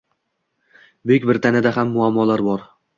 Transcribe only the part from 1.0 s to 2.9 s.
Buyuk Britaniyada ham muammolar bor.